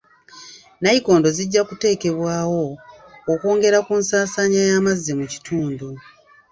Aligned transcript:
Nnayikondo 0.77 1.27
zijja 1.37 1.61
kuteekebwawo 1.69 2.65
okwongera 3.31 3.79
ku 3.87 3.93
nsaasaanya 4.01 4.59
y'amazzi 4.69 5.11
mu 5.19 5.25
kitundu. 5.31 5.87